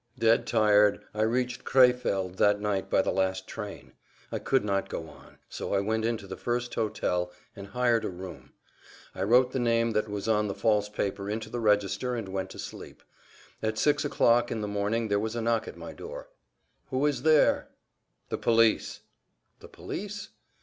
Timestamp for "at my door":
15.67-16.29